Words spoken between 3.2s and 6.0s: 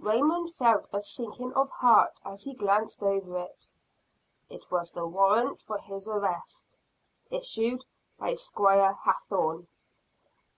it it was the warrant for